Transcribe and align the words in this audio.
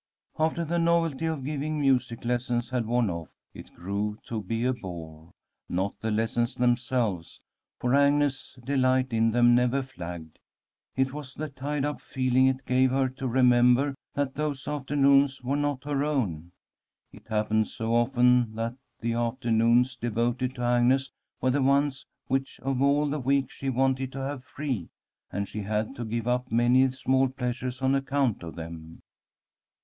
After 0.39 0.65
the 0.65 0.79
novelty 0.79 1.27
of 1.27 1.43
giving 1.45 1.79
music 1.79 2.25
lessons 2.25 2.71
had 2.71 2.87
worn 2.87 3.11
off, 3.11 3.29
it 3.53 3.71
grew 3.75 4.17
to 4.25 4.41
be 4.41 4.65
a 4.65 4.73
bore. 4.73 5.31
Not 5.69 5.93
the 5.99 6.09
lessons 6.09 6.55
themselves, 6.55 7.39
for 7.79 7.93
Agnes's 7.93 8.57
delight 8.65 9.13
in 9.13 9.29
them 9.29 9.53
never 9.53 9.83
flagged. 9.83 10.39
It 10.95 11.13
was 11.13 11.35
the 11.35 11.49
tied 11.49 11.85
up 11.85 12.01
feeling 12.01 12.47
it 12.47 12.65
gave 12.65 12.89
her 12.89 13.09
to 13.09 13.27
remember 13.27 13.93
that 14.15 14.33
those 14.33 14.67
afternoons 14.67 15.43
were 15.43 15.55
not 15.55 15.83
her 15.83 16.03
own. 16.03 16.51
It 17.11 17.27
happened 17.27 17.67
so 17.67 17.93
often 17.93 18.55
that 18.55 18.77
the 19.01 19.13
afternoons 19.13 19.95
devoted 19.95 20.55
to 20.55 20.63
Agnes 20.65 21.11
were 21.41 21.51
the 21.51 21.61
ones 21.61 22.07
which 22.25 22.59
of 22.61 22.81
all 22.81 23.07
the 23.07 23.19
week 23.19 23.51
she 23.51 23.69
wanted 23.69 24.11
to 24.13 24.19
have 24.21 24.43
free, 24.43 24.89
and 25.31 25.47
she 25.47 25.61
had 25.61 25.95
to 25.95 26.05
give 26.05 26.27
up 26.27 26.51
many 26.51 26.89
small 26.89 27.29
pleasures 27.29 27.83
on 27.83 27.93
account 27.93 28.41
of 28.41 28.55
them. 28.55 29.03